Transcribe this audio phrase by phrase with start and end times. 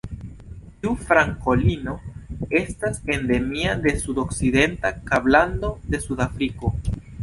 [0.85, 1.93] Tiu frankolino
[2.61, 6.79] estas endemia de sudokcidenta Kablando de Sudafriko.